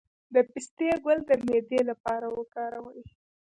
د 0.33 0.35
پسته 0.51 0.87
ګل 1.03 1.19
د 1.29 1.31
معدې 1.45 1.79
لپاره 1.89 2.27
وکاروئ 2.37 3.03